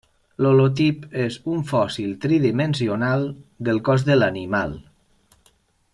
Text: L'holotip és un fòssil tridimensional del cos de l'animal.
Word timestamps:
L'holotip 0.43 1.03
és 1.23 1.37
un 1.57 1.59
fòssil 1.73 2.15
tridimensional 2.25 3.29
del 3.69 3.85
cos 3.91 4.07
de 4.11 4.19
l'animal. 4.21 4.75